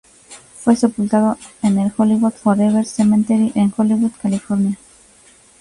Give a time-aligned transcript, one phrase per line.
[0.55, 4.79] Fue sepultado en el Hollywood Forever Cemetery en Hollywood, California.